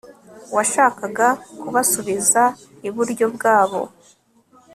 [0.55, 1.27] Washakaga
[1.59, 2.43] kubasubiza
[2.87, 3.81] iburyo bwabo